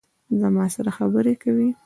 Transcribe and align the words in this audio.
زما 0.41 0.65
سره 0.75 0.91
خبرې 0.97 1.33
کوي 1.43 1.69